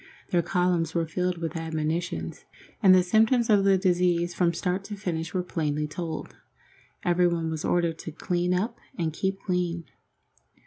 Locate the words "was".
7.49-7.63